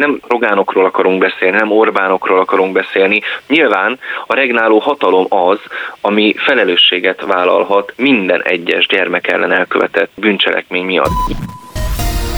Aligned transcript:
Nem 0.00 0.20
Rogánokról 0.28 0.84
akarunk 0.84 1.18
beszélni, 1.18 1.56
nem 1.56 1.70
Orbánokról 1.70 2.38
akarunk 2.38 2.72
beszélni. 2.72 3.22
Nyilván 3.48 3.98
a 4.26 4.34
regnáló 4.34 4.78
hatalom 4.78 5.26
az, 5.28 5.58
ami 6.00 6.34
felelősséget 6.36 7.24
vállalhat 7.26 7.92
minden 7.96 8.42
egyes 8.42 8.86
gyermek 8.86 9.26
ellen 9.26 9.52
elkövetett 9.52 10.10
bűncselekmény 10.16 10.84
miatt. 10.84 11.10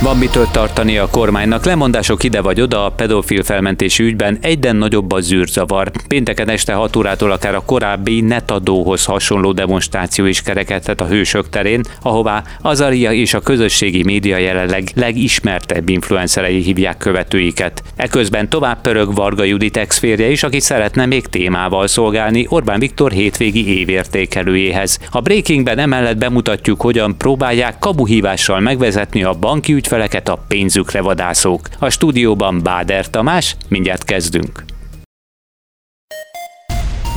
Van 0.02 0.16
mitől 0.16 0.46
tartani 0.52 0.98
a 0.98 1.08
kormánynak. 1.10 1.64
Lemondások 1.64 2.22
ide 2.22 2.40
vagy 2.40 2.60
oda 2.60 2.84
a 2.84 2.90
pedofil 2.90 3.42
felmentési 3.42 4.02
ügyben 4.02 4.38
egyden 4.40 4.76
nagyobb 4.76 5.12
a 5.12 5.20
zűrzavar. 5.20 5.90
Pénteken 6.08 6.48
este 6.48 6.72
6 6.72 6.96
órától 6.96 7.30
akár 7.30 7.54
a 7.54 7.62
korábbi 7.66 8.20
netadóhoz 8.20 9.04
hasonló 9.04 9.52
demonstráció 9.52 10.24
is 10.24 10.42
kerekedhet 10.42 11.00
a 11.00 11.06
hősök 11.06 11.48
terén, 11.48 11.80
ahová 12.02 12.42
Azaria 12.60 13.12
és 13.12 13.34
a 13.34 13.40
közösségi 13.40 14.02
média 14.04 14.36
jelenleg 14.36 14.90
legismertebb 14.94 15.88
influencerei 15.88 16.62
hívják 16.62 16.96
követőiket. 16.96 17.82
Eközben 17.96 18.48
tovább 18.48 18.80
pörög 18.80 19.14
Varga 19.14 19.44
Judit 19.44 19.76
exférje 19.76 20.30
is, 20.30 20.42
aki 20.42 20.60
szeretne 20.60 21.06
még 21.06 21.26
témával 21.26 21.86
szolgálni 21.86 22.46
Orbán 22.48 22.78
Viktor 22.78 23.10
hétvégi 23.10 23.78
évértékelőjéhez. 23.78 24.98
A 25.10 25.20
Breakingben 25.20 25.78
emellett 25.78 26.18
bemutatjuk, 26.18 26.80
hogyan 26.80 27.16
próbálják 27.16 27.78
kabuhívással 27.78 28.60
megvezetni 28.60 29.22
a 29.22 29.32
banki 29.32 29.72
ügy 29.72 29.86
ügyfeleket 29.88 30.28
a 30.28 30.44
pénzükre 30.48 31.00
vadászók. 31.00 31.68
A 31.78 31.88
stúdióban 31.88 32.62
Báder 32.62 33.10
Tamás, 33.10 33.56
mindjárt 33.68 34.04
kezdünk. 34.04 34.64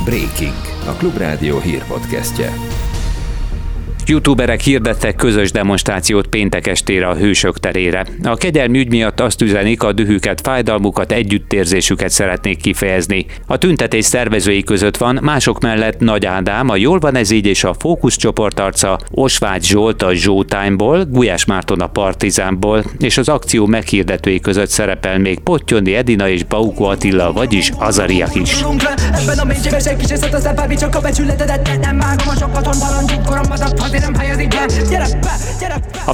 Breaking, 0.06 0.56
a 0.88 0.92
Klubrádió 0.92 1.60
hírpodcastje. 1.60 2.52
Youtuberek 4.06 4.60
hirdettek 4.60 5.16
közös 5.16 5.52
demonstrációt 5.52 6.28
péntek 6.28 6.68
estére 6.68 7.08
a 7.08 7.16
Hősök 7.16 7.60
terére. 7.60 8.06
A 8.24 8.36
kegyelmi 8.36 8.80
ügy 8.80 8.90
miatt 8.90 9.20
azt 9.20 9.42
üzenik, 9.42 9.84
a 9.84 9.92
dühüket, 9.92 10.42
fájdalmukat, 10.42 11.12
együttérzésüket 11.12 12.10
szeretnék 12.10 12.62
kifejezni. 12.62 13.26
A 13.48 13.58
tüntetés 13.58 14.06
szervezői 14.06 14.64
között 14.64 14.98
van 14.98 15.20
mások 15.22 15.60
mellett 15.60 16.00
Nagy 16.00 16.26
Ádám, 16.26 16.70
a 16.70 16.76
Jól 16.76 17.00
van 17.00 17.16
ez 17.16 17.32
így 17.32 17.46
és 17.46 17.64
a 17.64 17.76
Fókusz 17.80 18.16
csoport 18.16 18.60
arca, 18.60 19.00
Osvágy 19.12 19.64
Zsolt 19.64 20.02
a 20.02 20.14
Zsótájmból, 20.14 21.06
Gulyás 21.06 21.46
Márton 21.46 21.82
a 21.82 21.88
Partizánból, 21.88 22.84
és 23.00 23.18
az 23.18 23.30
akció 23.30 23.66
meghirdetői 23.66 24.40
között 24.40 24.70
szerepel 24.70 25.20
még 25.20 25.40
Pottyondi 25.40 25.96
Edina 25.96 26.30
és 26.30 26.44
Bauko 26.44 26.84
Attila, 26.84 27.32
vagyis 27.32 27.72
Azariak 27.78 28.36
is. 28.36 28.62
Ebben 29.14 29.38
a 29.38 30.74
csak 30.76 30.96
a 30.96 31.02
becsületedet 31.02 31.80
nem 31.82 31.98
vágom 31.98 32.28
a 32.28 32.36
sokaton 32.36 32.74
koromat 33.26 33.60
a 33.60 33.91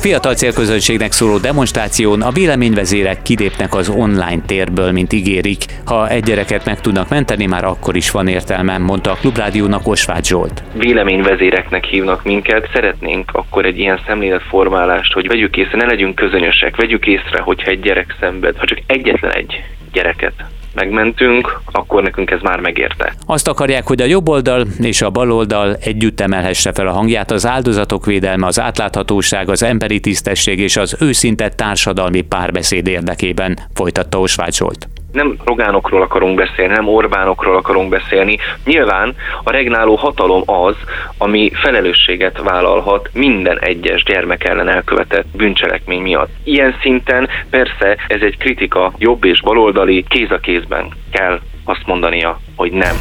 fiatal 0.08 0.36
célközönségnek 0.36 1.11
szóló 1.11 1.38
demonstráción 1.38 2.22
a 2.22 2.31
véleményvezérek 2.31 3.22
kilépnek 3.22 3.73
az 3.75 3.89
online 3.89 4.42
térből, 4.45 4.92
mint 4.92 5.14
ígérik. 5.14 5.66
Ha 5.86 6.09
egy 6.09 6.23
gyereket 6.23 6.66
meg 6.66 6.81
tudnak 6.81 7.09
menteni, 7.09 7.45
már 7.45 7.64
akkor 7.64 7.95
is 7.95 8.11
van 8.11 8.28
értelme, 8.28 8.78
mondta 8.78 9.11
a 9.11 9.16
Klubrádiónak 9.16 9.88
Osváth 9.88 10.28
Zsolt. 10.28 10.64
Véleményvezéreknek 10.73 11.86
hívnak 11.86 12.23
minket, 12.23 12.70
szeretnénk 12.73 13.31
akkor 13.33 13.66
egy 13.66 13.80
ilyen 13.80 14.00
szemléletformálást, 14.05 15.14
hogy 15.14 15.28
vegyük 15.28 15.58
észre, 15.58 15.78
ne 15.78 15.86
legyünk 15.86 16.16
közönösek, 16.16 16.75
vegyük 16.75 17.08
észre, 17.08 17.42
hogyha 17.42 17.72
egy 17.72 17.80
gyerek 17.80 18.16
szenved, 18.20 18.58
ha 18.58 18.66
csak 18.66 18.80
egyetlen 18.88 19.31
egy 19.33 19.64
gyereket 19.92 20.33
megmentünk, 20.78 21.59
akkor 21.72 22.03
nekünk 22.03 22.31
ez 22.31 22.42
már 22.42 22.59
megérte. 22.59 23.14
Azt 23.25 23.47
akarják, 23.47 23.88
hogy 23.88 24.02
a 24.02 24.06
jobb 24.06 24.30
oldal 24.30 24.66
és 24.80 25.02
a 25.02 25.09
bal 25.09 25.31
oldal 25.31 25.75
együtt 25.81 26.20
emelhesse 26.20 26.73
fel 26.73 26.88
a 26.88 26.92
hangját 26.92 27.31
az 27.31 27.45
áldozatok 27.45 28.06
védelme, 28.06 28.45
az 28.45 28.59
átláthatóság, 28.59 29.50
az 29.50 29.64
emberi 29.64 30.00
tisztesség 30.00 30.59
és 30.59 30.78
az 30.78 30.95
őszinte 31.00 31.50
társadalmi 31.50 32.22
párbeszéd 32.22 32.88
érdekében, 32.88 33.59
folytatta 33.73 34.20
Osvágy 34.20 34.53
Zsolt 34.53 34.88
nem 35.11 35.38
Rogánokról 35.45 36.02
akarunk 36.02 36.36
beszélni, 36.36 36.73
nem 36.73 36.88
Orbánokról 36.88 37.55
akarunk 37.55 37.89
beszélni. 37.89 38.38
Nyilván 38.66 39.16
a 39.44 39.52
regnáló 39.52 39.95
hatalom 39.95 40.44
az, 40.45 40.75
ami 41.17 41.52
felelősséget 41.53 42.42
vállalhat 42.42 43.09
minden 43.14 43.59
egyes 43.59 44.04
gyermek 44.04 44.43
ellen 44.43 44.70
elkövetett 44.70 45.26
bűncselekmény 45.36 46.02
miatt. 46.02 46.30
Ilyen 46.43 46.76
szinten 46.82 47.27
persze 47.49 47.98
ez 48.08 48.21
egy 48.21 48.37
kritika 48.37 48.93
jobb 48.98 49.23
és 49.23 49.42
baloldali 49.42 50.05
kéz 50.09 50.32
a 50.32 50.37
kézben 50.37 50.87
kell 51.11 51.39
azt 51.64 51.86
mondania, 51.86 52.39
hogy 52.55 52.71
nem. 52.71 52.95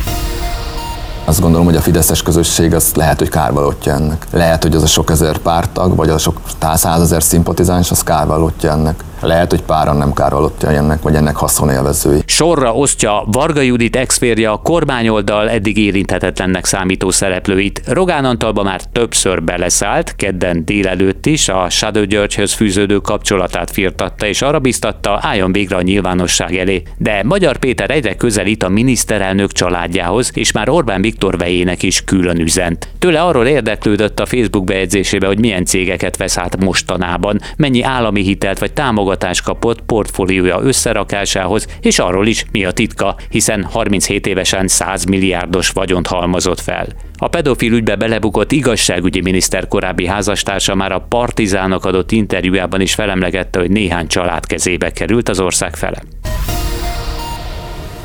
Azt 1.24 1.40
gondolom, 1.40 1.66
hogy 1.66 1.76
a 1.76 1.80
fideszes 1.80 2.22
közösség 2.22 2.74
az 2.74 2.94
lehet, 2.94 3.18
hogy 3.18 3.28
kárvalótja 3.28 3.92
ennek. 3.92 4.26
Lehet, 4.32 4.62
hogy 4.62 4.74
az 4.74 4.82
a 4.82 4.86
sok 4.86 5.10
ezer 5.10 5.38
pártag, 5.38 5.96
vagy 5.96 6.08
a 6.08 6.18
sok 6.18 6.40
százezer 6.78 7.22
szimpatizáns, 7.22 7.90
az 7.90 8.02
kárvalótja 8.02 8.70
ennek. 8.70 9.00
Lehet, 9.20 9.50
hogy 9.50 9.62
páran 9.62 9.96
nem 9.96 10.12
kárvalottja 10.12 10.68
ennek, 10.68 11.02
vagy 11.02 11.14
ennek 11.14 11.36
haszonélvezői. 11.36 12.22
Sorra 12.26 12.74
osztja 12.74 13.24
Varga 13.26 13.60
Judit 13.60 13.96
exférje 13.96 14.50
a 14.50 14.56
kormányoldal 14.56 15.50
eddig 15.50 15.78
érinthetetlennek 15.78 16.64
számító 16.64 17.10
szereplőit. 17.10 17.82
Rogán 17.86 18.24
Antalba 18.24 18.62
már 18.62 18.80
többször 18.92 19.42
beleszállt, 19.42 20.16
kedden 20.16 20.64
délelőtt 20.64 21.26
is 21.26 21.48
a 21.48 21.66
Shadow 21.70 22.04
Györgyhöz 22.04 22.52
fűződő 22.52 22.98
kapcsolatát 22.98 23.70
firtatta, 23.70 24.26
és 24.26 24.42
arra 24.42 24.58
biztatta, 24.58 25.18
álljon 25.22 25.52
végre 25.52 25.76
a 25.76 25.82
nyilvánosság 25.82 26.56
elé. 26.56 26.82
De 26.98 27.22
Magyar 27.24 27.56
Péter 27.56 27.90
egyre 27.90 28.14
közelít 28.14 28.62
a 28.62 28.68
miniszterelnök 28.68 29.52
családjához, 29.52 30.30
és 30.34 30.52
már 30.52 30.68
Orbán 30.68 31.00
Viktor 31.00 31.38
vejének 31.38 31.82
is 31.82 32.04
külön 32.04 32.40
üzent. 32.40 32.88
Tőle 32.98 33.20
arról 33.20 33.46
érdeklődött 33.46 34.20
a 34.20 34.26
Facebook 34.26 34.64
bejegyzésébe, 34.64 35.26
hogy 35.26 35.38
milyen 35.38 35.64
cégeket 35.64 36.16
vesz 36.16 36.38
át 36.38 36.64
mostanában, 36.64 37.40
mennyi 37.56 37.82
állami 37.82 38.22
hitelt 38.22 38.58
vagy 38.58 38.72
támogatást 38.72 39.04
támogatást 39.06 39.42
kapott 39.42 39.82
portfóliója 39.82 40.60
összerakásához, 40.62 41.66
és 41.80 41.98
arról 41.98 42.26
is 42.26 42.44
mi 42.52 42.64
a 42.64 42.70
titka, 42.70 43.16
hiszen 43.30 43.64
37 43.64 44.26
évesen 44.26 44.68
100 44.68 45.04
milliárdos 45.04 45.70
vagyont 45.70 46.06
halmozott 46.06 46.60
fel. 46.60 46.86
A 47.16 47.28
pedofil 47.28 47.72
ügybe 47.72 47.96
belebukott 47.96 48.52
igazságügyi 48.52 49.20
miniszter 49.20 49.68
korábbi 49.68 50.06
házastársa 50.06 50.74
már 50.74 50.92
a 50.92 51.06
Partizának 51.08 51.84
adott 51.84 52.12
interjújában 52.12 52.80
is 52.80 52.94
felemlegette, 52.94 53.58
hogy 53.58 53.70
néhány 53.70 54.06
család 54.06 54.46
kezébe 54.46 54.90
került 54.90 55.28
az 55.28 55.40
ország 55.40 55.76
fele. 55.76 56.02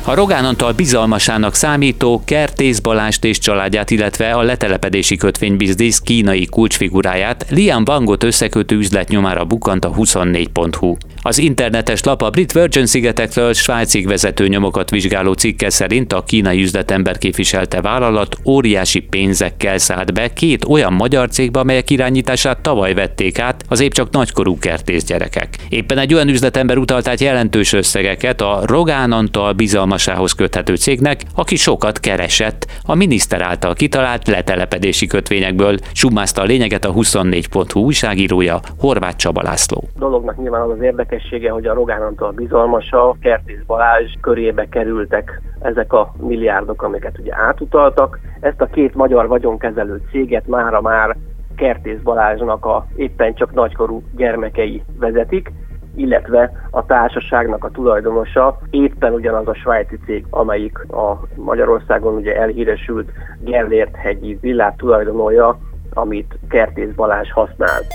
A 0.04 0.14
Rogán 0.14 0.44
Antal 0.44 0.72
bizalmasának 0.72 1.54
számító 1.54 2.22
Kertész 2.24 2.78
Balást 2.78 3.24
és 3.24 3.38
családját, 3.38 3.90
illetve 3.90 4.32
a 4.32 4.42
letelepedési 4.42 5.16
kötvénybiznisz 5.16 5.98
kínai 5.98 6.46
kulcsfiguráját 6.46 7.46
Liam 7.48 7.84
Bangot 7.84 8.22
összekötő 8.22 8.76
üzlet 8.76 9.08
nyomára 9.08 9.44
bukant 9.44 9.84
a 9.84 9.90
24.hu. 9.90 10.96
Az 11.24 11.38
internetes 11.38 12.02
lap 12.02 12.22
a 12.22 12.30
Brit 12.30 12.52
Virgin 12.52 12.86
szigetekről 12.86 13.52
Svájcig 13.52 14.06
vezető 14.06 14.48
nyomokat 14.48 14.90
vizsgáló 14.90 15.32
cikke 15.32 15.70
szerint 15.70 16.12
a 16.12 16.22
kínai 16.22 16.62
üzletember 16.62 17.18
képviselte 17.18 17.80
vállalat 17.80 18.36
óriási 18.44 19.00
pénzekkel 19.00 19.78
szállt 19.78 20.14
be 20.14 20.32
két 20.32 20.64
olyan 20.64 20.92
magyar 20.92 21.28
cégbe, 21.28 21.60
amelyek 21.60 21.90
irányítását 21.90 22.60
tavaly 22.60 22.94
vették 22.94 23.38
át 23.38 23.64
az 23.68 23.80
épp 23.80 23.90
csak 23.90 24.10
nagykorú 24.10 24.58
kertész 24.58 25.04
gyerekek. 25.04 25.48
Éppen 25.68 25.98
egy 25.98 26.14
olyan 26.14 26.28
üzletember 26.28 26.76
utalt 26.76 27.08
át 27.08 27.20
jelentős 27.20 27.72
összegeket 27.72 28.40
a 28.40 28.60
Rogán 28.64 29.12
Antal 29.12 29.52
bizalmasához 29.52 30.32
köthető 30.32 30.76
cégnek, 30.76 31.20
aki 31.34 31.56
sokat 31.56 32.00
keresett 32.00 32.66
a 32.82 32.94
miniszter 32.94 33.42
által 33.42 33.74
kitalált 33.74 34.26
letelepedési 34.26 35.06
kötvényekből, 35.06 35.76
summázta 35.92 36.42
a 36.42 36.44
lényeget 36.44 36.84
a 36.84 36.92
24.hu 36.92 37.80
újságírója 37.80 38.60
Horváth 38.78 39.16
Csaba 39.16 39.42
László. 39.42 39.88
Dolognak 39.98 40.36
nyilván 40.36 40.60
az 40.60 40.70
az 40.70 40.82
érdekes, 40.82 41.11
érdekessége, 41.12 41.50
hogy 41.50 41.66
a 41.66 41.74
Rogán 41.74 42.02
Antal 42.02 42.30
bizalmasa, 42.30 43.16
Kertész 43.20 43.62
Balázs 43.66 44.12
körébe 44.20 44.68
kerültek 44.68 45.40
ezek 45.60 45.92
a 45.92 46.12
milliárdok, 46.20 46.82
amiket 46.82 47.18
ugye 47.18 47.32
átutaltak. 47.34 48.18
Ezt 48.40 48.60
a 48.60 48.66
két 48.66 48.94
magyar 48.94 49.28
vagyonkezelő 49.28 50.00
céget 50.10 50.46
mára 50.46 50.80
már 50.80 51.16
Kertész 51.56 52.00
Balázsnak 52.02 52.64
a 52.64 52.86
éppen 52.96 53.34
csak 53.34 53.52
nagykorú 53.52 54.02
gyermekei 54.16 54.82
vezetik, 54.98 55.52
illetve 55.96 56.52
a 56.70 56.86
társaságnak 56.86 57.64
a 57.64 57.70
tulajdonosa 57.70 58.58
éppen 58.70 59.12
ugyanaz 59.12 59.48
a 59.48 59.54
svájci 59.54 59.98
cég, 60.04 60.26
amelyik 60.30 60.78
a 60.78 61.20
Magyarországon 61.34 62.14
ugye 62.14 62.36
elhíresült 62.36 63.10
Gellért 63.40 63.96
hegyi 63.96 64.38
villát 64.40 64.76
tulajdonolja, 64.76 65.58
amit 65.94 66.38
Kertész 66.48 66.94
Balázs 66.94 67.30
használt. 67.30 67.86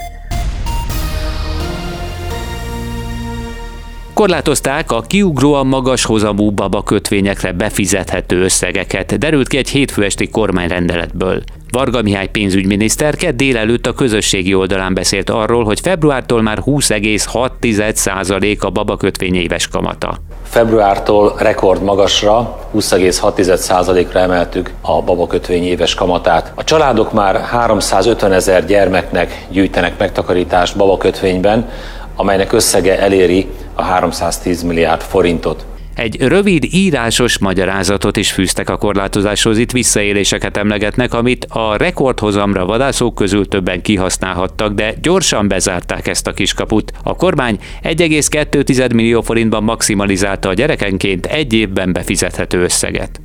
Korlátozták 4.17 4.91
a 4.91 5.01
kiugróan 5.01 5.67
magas 5.67 6.05
hozamú 6.05 6.51
baba 6.51 6.83
kötvényekre 6.83 7.51
befizethető 7.51 8.41
összegeket, 8.41 9.17
derült 9.17 9.47
ki 9.47 9.57
egy 9.57 9.69
hétfő 9.69 10.03
esti 10.03 10.29
kormányrendeletből. 10.29 11.41
Varga 11.71 12.01
Mihály 12.01 12.27
pénzügyminiszter 12.27 13.15
kedd 13.15 13.35
délelőtt 13.35 13.85
a 13.85 13.93
közösségi 13.93 14.53
oldalán 14.53 14.93
beszélt 14.93 15.29
arról, 15.29 15.63
hogy 15.63 15.79
februártól 15.79 16.41
már 16.41 16.59
20,6% 16.65 18.59
a 18.59 18.69
babakötvény 18.69 19.35
éves 19.35 19.67
kamata. 19.67 20.17
Februártól 20.43 21.35
rekord 21.37 21.83
magasra, 21.83 22.59
20,6%-ra 22.75 24.19
emeltük 24.19 24.71
a 24.81 25.01
babakötvény 25.01 25.63
éves 25.63 25.95
kamatát. 25.95 26.51
A 26.55 26.63
családok 26.63 27.13
már 27.13 27.41
350 27.41 28.31
ezer 28.31 28.65
gyermeknek 28.65 29.45
gyűjtenek 29.49 29.97
megtakarítást 29.97 30.77
babakötvényben, 30.77 31.69
amelynek 32.15 32.53
összege 32.53 32.99
eléri 32.99 33.47
a 33.77 33.83
310 33.83 34.61
milliárd 34.61 35.01
forintot. 35.01 35.65
Egy 35.95 36.21
rövid 36.21 36.63
írásos 36.71 37.37
magyarázatot 37.39 38.17
is 38.17 38.31
fűztek 38.31 38.69
a 38.69 38.77
korlátozáshoz, 38.77 39.57
itt 39.57 39.71
visszaéléseket 39.71 40.57
emlegetnek, 40.57 41.13
amit 41.13 41.45
a 41.49 41.77
rekordhozamra 41.77 42.65
vadászók 42.65 43.15
közül 43.15 43.47
többen 43.47 43.81
kihasználhattak, 43.81 44.73
de 44.73 44.93
gyorsan 45.01 45.47
bezárták 45.47 46.07
ezt 46.07 46.27
a 46.27 46.33
kiskaput. 46.33 46.91
A 47.03 47.15
kormány 47.15 47.59
1,2 47.83 48.93
millió 48.93 49.21
forintban 49.21 49.63
maximalizálta 49.63 50.49
a 50.49 50.53
gyerekenként 50.53 51.25
egy 51.25 51.53
évben 51.53 51.93
befizethető 51.93 52.63
összeget. 52.63 53.19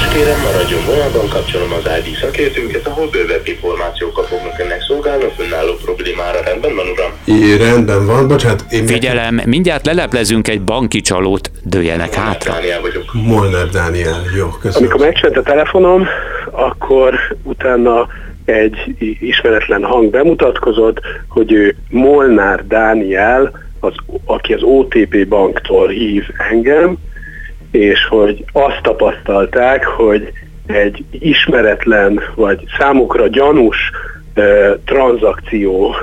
Most 0.00 0.12
kérem, 0.12 0.40
maradjon 0.40 0.84
vonalban, 0.86 1.28
kapcsolom 1.28 1.72
az 1.72 1.90
ID 1.98 2.16
szakértőnket, 2.16 2.86
ahol 2.86 3.08
bővebb 3.10 3.46
információkkal 3.46 4.24
fognak 4.24 4.60
ennek 4.60 4.82
szolgálni 4.82 5.24
a 5.24 5.30
fönnálló 5.30 5.72
problémára. 5.84 6.42
Rendben 6.44 6.74
van, 6.74 6.86
uram? 6.88 7.10
É, 7.24 7.56
rendben 7.56 8.06
van, 8.06 8.28
bocsánat. 8.28 8.64
Én 8.70 8.86
Figyelem, 8.86 9.34
meg... 9.34 9.46
mindjárt 9.46 9.86
leleplezünk 9.86 10.48
egy 10.48 10.62
banki 10.62 11.00
csalót, 11.00 11.50
dőjenek 11.64 12.06
Molnár 12.16 12.32
hátra. 12.32 12.52
Dániel 12.52 12.80
vagyok. 12.80 13.04
Molnár 13.12 13.68
Dániel, 13.68 14.22
jó, 14.36 14.48
köszönöm. 14.48 14.88
Amikor 14.88 15.06
megcsönt 15.06 15.36
a 15.36 15.42
telefonom, 15.42 16.06
akkor 16.50 17.14
utána 17.42 18.06
egy 18.44 18.94
ismeretlen 19.20 19.84
hang 19.84 20.10
bemutatkozott, 20.10 21.00
hogy 21.28 21.52
ő 21.52 21.76
Molnár 21.88 22.66
Dániel, 22.66 23.52
az, 23.80 23.94
aki 24.24 24.52
az 24.52 24.62
OTP 24.62 25.28
banktól 25.28 25.88
hív 25.88 26.24
engem, 26.50 26.96
és 27.70 28.06
hogy 28.08 28.44
azt 28.52 28.80
tapasztalták, 28.82 29.84
hogy 29.84 30.32
egy 30.66 31.04
ismeretlen 31.10 32.20
vagy 32.34 32.64
számukra 32.78 33.28
gyanús 33.28 33.90
ö, 34.34 34.74
tranzakció 34.84 35.96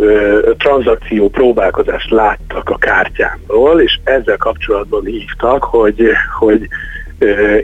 ö, 0.00 0.50
tranzakció 0.58 1.28
próbálkozást 1.28 2.10
láttak 2.10 2.70
a 2.70 2.78
kártyámról, 2.78 3.80
és 3.80 3.98
ezzel 4.04 4.36
kapcsolatban 4.36 5.04
hívtak, 5.04 5.64
hogy, 5.64 6.02
hogy 6.38 6.68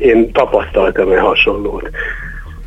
én 0.00 0.32
tapasztaltam-e 0.32 1.20
hasonlót. 1.20 1.90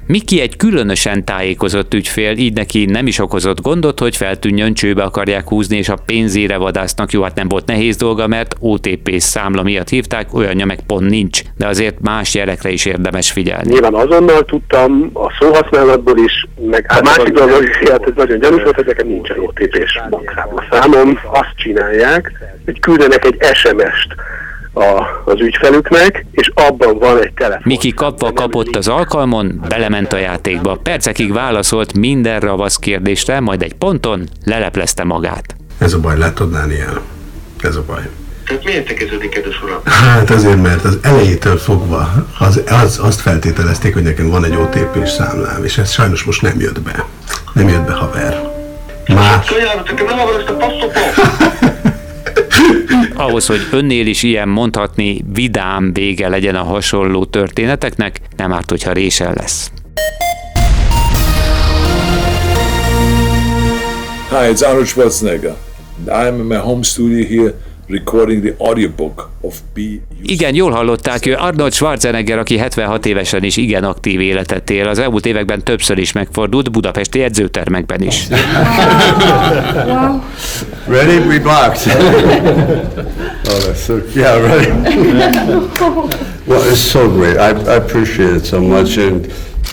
Miki 0.07 0.41
egy 0.41 0.57
különösen 0.57 1.25
tájékozott 1.25 1.93
ügyfél, 1.93 2.37
így 2.37 2.53
neki 2.53 2.85
nem 2.85 3.07
is 3.07 3.19
okozott 3.19 3.61
gondot, 3.61 3.99
hogy 3.99 4.15
feltűnjön, 4.15 4.73
csőbe 4.73 5.03
akarják 5.03 5.47
húzni, 5.47 5.77
és 5.77 5.89
a 5.89 5.97
pénzére 6.05 6.57
vadásznak. 6.57 7.11
Jó, 7.11 7.21
hát 7.21 7.35
nem 7.35 7.47
volt 7.47 7.65
nehéz 7.65 7.95
dolga, 7.95 8.27
mert 8.27 8.55
OTP 8.59 9.13
számla 9.17 9.63
miatt 9.63 9.89
hívták, 9.89 10.33
olyanja 10.33 10.65
meg 10.65 10.79
pont 10.87 11.09
nincs, 11.09 11.41
de 11.57 11.67
azért 11.67 11.99
más 12.01 12.33
jelekre 12.35 12.69
is 12.69 12.85
érdemes 12.85 13.31
figyelni. 13.31 13.69
Nyilván 13.69 13.93
azonnal 13.93 14.45
tudtam 14.45 15.09
a 15.13 15.31
szóhasználatból 15.39 16.17
is, 16.17 16.47
meg 16.69 16.85
a 16.89 17.01
másik 17.03 17.33
dolog, 17.33 17.55
hogy 17.55 17.89
hát 17.89 18.05
ez 18.05 18.13
nagyon 18.15 18.39
gyanús 18.39 18.63
volt, 18.63 18.75
hogy 18.75 18.85
nekem 18.85 19.07
nincsen 19.07 19.39
OTP-s 19.39 19.99
bankszámla 20.09 20.63
számom. 20.71 21.19
Azt 21.31 21.53
csinálják, 21.55 22.31
hogy 22.65 22.79
küldenek 22.79 23.25
egy 23.25 23.37
SMS-t 23.53 24.15
a, 24.75 25.21
az 25.25 25.39
ügyfelüknek, 25.39 26.25
és 26.31 26.51
abban 26.53 26.97
van 26.97 27.21
egy 27.21 27.33
telefon. 27.33 27.61
Miki 27.63 27.93
kapva 27.93 28.33
kapott 28.33 28.75
az 28.75 28.87
alkalmon, 28.87 29.61
belement 29.69 30.13
a 30.13 30.17
játékba. 30.17 30.79
Percekig 30.83 31.33
válaszolt 31.33 31.93
minden 31.93 32.39
ravasz 32.39 32.75
kérdésre, 32.75 33.39
majd 33.39 33.61
egy 33.61 33.73
ponton 33.73 34.27
leleplezte 34.43 35.03
magát. 35.03 35.55
Ez 35.77 35.93
a 35.93 35.99
baj, 35.99 36.17
látod, 36.17 36.51
Dániel? 36.51 37.01
Ez 37.61 37.75
a 37.75 37.83
baj. 37.87 38.09
Tehát 38.45 38.63
miért 38.63 38.87
tekeződik, 38.87 39.29
kedves 39.29 39.63
uram? 39.63 39.79
Hát 39.83 40.29
azért, 40.29 40.61
mert 40.61 40.83
az 40.83 40.99
elejétől 41.01 41.57
fogva 41.57 42.11
az, 42.39 42.61
az, 42.83 42.99
azt 43.03 43.21
feltételezték, 43.21 43.93
hogy 43.93 44.03
nekem 44.03 44.29
van 44.29 44.45
egy 44.45 44.55
OTP-s 44.55 45.09
számlám, 45.09 45.63
és 45.63 45.77
ez 45.77 45.91
sajnos 45.91 46.23
most 46.23 46.41
nem 46.41 46.59
jött 46.59 46.81
be. 46.81 47.05
Nem 47.53 47.67
jött 47.67 47.85
be, 47.85 47.93
haver. 47.93 48.53
Más. 49.13 49.47
Kölyöröm, 49.47 49.83
csak 49.83 49.97
nem 49.97 50.19
akarom 50.19 50.39
ezt 50.39 50.49
a 50.49 50.53
passzopot! 50.53 51.73
Ahhoz, 53.15 53.45
hogy 53.45 53.59
önnél 53.71 54.07
is 54.07 54.23
ilyen 54.23 54.47
mondhatni 54.47 55.23
vidám 55.33 55.93
vége 55.93 56.29
legyen 56.29 56.55
a 56.55 56.63
hasonló 56.63 57.25
történeteknek, 57.25 58.21
nem 58.37 58.53
árt, 58.53 58.69
hogyha 58.69 58.91
résen 58.91 59.33
lesz. 59.35 59.71
Hi, 64.29 64.51
it's 64.53 64.67
Arnold 64.67 64.85
Schwarzenegger. 64.85 65.55
I'm 66.07 66.39
in 66.39 66.45
my 66.45 66.55
home 66.55 66.83
studio 66.83 67.25
here 67.25 67.53
recording 67.87 68.41
the 68.41 68.53
audiobook 68.57 69.29
of 69.41 69.55
B. 69.73 69.79
Igen, 70.23 70.55
jól 70.55 70.71
hallották, 70.71 71.25
ő 71.25 71.33
Arnold 71.33 71.73
Schwarzenegger, 71.73 72.37
aki 72.37 72.57
76 72.57 73.05
évesen 73.05 73.43
is 73.43 73.57
igen 73.57 73.83
aktív 73.83 74.19
életet 74.19 74.69
él. 74.69 74.87
Az 74.87 74.99
elmúlt 74.99 75.25
években 75.25 75.63
többször 75.63 75.97
is 75.97 76.11
megfordult, 76.11 76.71
budapesti 76.71 77.21
edzőtermekben 77.21 78.01
is. 78.01 78.27
Ready? 80.87 81.17
We 81.27 81.39
blocked. 81.39 81.87
oh, 83.47 83.59
that's 83.59 83.83
so, 83.83 83.99
yeah, 84.15 84.39
ready. 84.39 84.69
well, 86.47 86.61
it's 86.69 86.79
so 86.79 87.09
great. 87.09 87.37
I, 87.37 87.49
I 87.49 87.75
appreciate 87.75 88.35
it 88.35 88.45
so 88.45 88.61
much. 88.61 88.97
And 88.97 89.25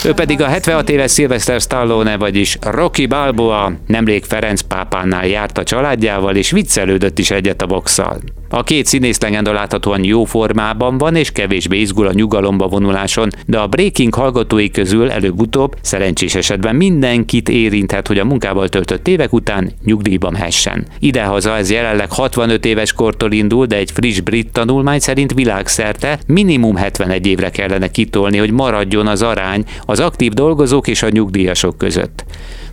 Ő 0.04 0.12
pedig 0.12 0.40
a 0.40 0.46
76 0.46 0.90
éves 0.90 1.12
Sylvester 1.12 1.60
Stallone, 1.60 2.16
vagyis 2.16 2.56
Rocky 2.60 3.06
Balboa, 3.06 3.72
nemrég 3.87 4.25
Ferenc 4.25 4.60
pápánál 4.60 5.26
járt 5.26 5.58
a 5.58 5.62
családjával, 5.62 6.37
és 6.37 6.50
viccelődött 6.50 7.19
is 7.19 7.31
egyet 7.31 7.62
a 7.62 7.66
boxszal. 7.66 8.20
A 8.54 8.62
két 8.62 8.87
színész 8.87 9.20
legenda 9.20 9.52
láthatóan 9.52 10.04
jó 10.04 10.25
formában 10.25 10.99
van, 10.99 11.16
és 11.16 11.31
kevésbé 11.31 11.81
izgul 11.81 12.06
a 12.06 12.12
nyugalomba 12.12 12.69
vonuláson, 12.69 13.31
de 13.46 13.58
a 13.58 13.66
Breaking 13.66 14.14
hallgatói 14.14 14.70
közül 14.70 15.10
előbb-utóbb 15.10 15.76
szerencsés 15.81 16.34
esetben 16.34 16.76
mindenkit 16.76 17.49
érinthet, 17.49 18.06
hogy 18.06 18.19
a 18.19 18.25
munkával 18.25 18.69
töltött 18.69 19.08
évek 19.08 19.32
után 19.32 19.72
nyugdíjba 19.84 20.31
mehessen. 20.31 20.87
Idehaza 20.99 21.56
ez 21.56 21.70
jelenleg 21.70 22.12
65 22.12 22.64
éves 22.64 22.93
kortól 22.93 23.32
indul, 23.32 23.66
de 23.66 23.76
egy 23.76 23.90
friss 23.90 24.20
brit 24.20 24.52
tanulmány 24.52 24.99
szerint 24.99 25.34
világszerte 25.34 26.19
minimum 26.26 26.76
71 26.76 27.26
évre 27.26 27.50
kellene 27.50 27.90
kitolni, 27.90 28.38
hogy 28.38 28.50
maradjon 28.50 29.06
az 29.06 29.22
arány 29.22 29.64
az 29.87 30.00
aktív 30.00 30.32
dolgozók 30.32 30.88
és 30.88 31.02
a 31.02 31.08
nyugdíjasok 31.10 31.78
között. 31.78 32.25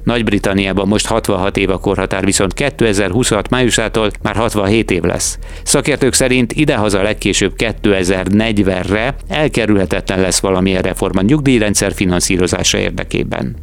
Nagy-Britanniában 0.09 0.88
most 0.88 1.06
66 1.06 1.57
év 1.57 1.69
a 1.69 1.77
korhatár, 1.77 2.25
viszont 2.25 2.53
2026 2.53 3.50
májusától 3.50 4.11
már 4.21 4.35
67 4.35 4.91
év 4.91 5.01
lesz. 5.01 5.38
Szakértők 5.63 6.13
szerint 6.13 6.51
idehaza 6.51 7.01
legkésőbb 7.01 7.53
2040-re 7.57 9.15
elkerülhetetlen 9.27 10.19
lesz 10.19 10.39
valamilyen 10.39 10.81
reform 10.81 11.17
a 11.17 11.21
nyugdíjrendszer 11.21 11.94
finanszírozása 11.94 12.77
érdekében. 12.77 13.56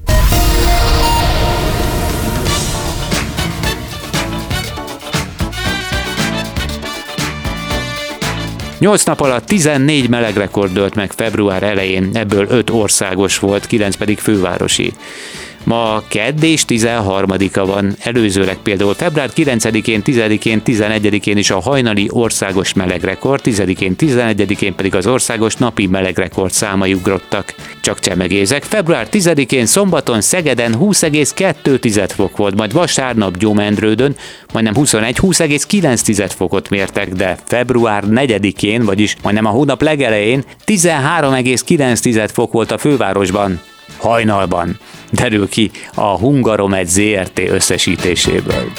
Nyolc 8.79 9.05
nap 9.05 9.21
alatt 9.21 9.47
14 9.47 10.09
melegrekord 10.09 10.73
dőlt 10.73 10.95
meg 10.95 11.13
február 11.13 11.63
elején, 11.63 12.11
ebből 12.13 12.47
5 12.49 12.71
országos 12.71 13.39
volt, 13.39 13.67
9 13.67 13.97
pedig 13.97 14.19
fővárosi. 14.19 14.93
Ma 15.67 16.03
kedd 16.09 16.43
és 16.43 16.65
13-a 16.69 17.67
van, 17.67 17.97
előzőleg 17.99 18.57
például 18.57 18.95
február 18.95 19.31
9-én, 19.35 20.03
10-én, 20.05 20.63
11-én 20.65 21.37
is 21.37 21.51
a 21.51 21.61
hajnali 21.61 22.09
országos 22.11 22.73
melegrekord, 22.73 23.41
10-én, 23.45 23.95
11-én 23.99 24.75
pedig 24.75 24.95
az 24.95 25.07
országos 25.07 25.57
napi 25.57 25.87
melegrekord 25.87 26.53
számai 26.53 26.95
ugrottak. 26.95 27.55
Csak 27.81 28.01
csemegézek, 28.01 28.63
február 28.63 29.09
10-én 29.11 29.67
szombaton 29.67 30.21
Szegeden 30.21 30.77
20,2 30.81 32.11
fok 32.15 32.37
volt, 32.37 32.57
majd 32.57 32.73
vasárnap 32.73 33.37
Gyomendrődön 33.37 34.17
majdnem 34.53 34.75
21-20,9 34.77 36.31
fokot 36.37 36.69
mértek, 36.69 37.09
de 37.09 37.39
február 37.45 38.05
4-én, 38.07 38.85
vagyis 38.85 39.17
majdnem 39.23 39.47
a 39.47 39.51
hónap 39.51 39.83
legelején 39.83 40.45
13,9 40.67 42.29
fok 42.33 42.53
volt 42.53 42.71
a 42.71 42.79
fővárosban 42.79 43.61
hajnalban, 43.99 44.79
derül 45.11 45.49
ki 45.49 45.71
a 45.95 46.19
Hungaromed 46.19 46.87
ZRT 46.87 47.39
összesítéséből. 47.39 48.73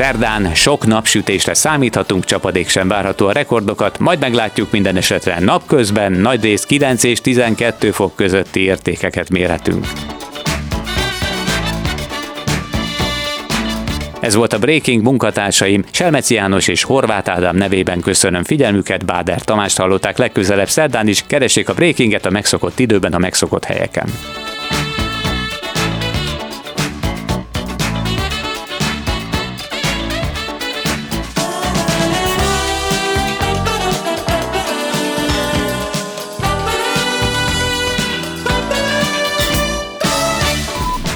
Szerdán 0.00 0.54
sok 0.54 0.86
napsütésre 0.86 1.54
számíthatunk, 1.54 2.24
csapadék 2.24 2.68
sem 2.68 2.88
várható 2.88 3.26
a 3.26 3.32
rekordokat, 3.32 3.98
majd 3.98 4.20
meglátjuk 4.20 4.70
minden 4.70 4.96
esetre 4.96 5.40
napközben, 5.40 6.12
nagy 6.12 6.42
rész 6.42 6.64
9 6.64 7.02
és 7.02 7.20
12 7.20 7.90
fok 7.90 8.16
közötti 8.16 8.60
értékeket 8.60 9.30
mérhetünk. 9.30 9.86
Ez 14.20 14.34
volt 14.34 14.52
a 14.52 14.58
Breaking 14.58 15.02
munkatársaim, 15.02 15.84
Selmeci 15.90 16.34
János 16.34 16.68
és 16.68 16.82
Horváth 16.82 17.30
Ádám 17.30 17.56
nevében 17.56 18.00
köszönöm 18.00 18.42
figyelmüket, 18.42 19.04
Báder 19.04 19.40
Tamást 19.40 19.78
hallották 19.78 20.18
legközelebb 20.18 20.68
szerdán 20.68 21.08
is, 21.08 21.24
keressék 21.26 21.68
a 21.68 21.74
Breakinget 21.74 22.26
a 22.26 22.30
megszokott 22.30 22.78
időben, 22.78 23.12
a 23.12 23.18
megszokott 23.18 23.64
helyeken. 23.64 24.08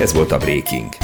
Ez 0.00 0.12
volt 0.12 0.32
a 0.32 0.38
Breaking. 0.38 1.03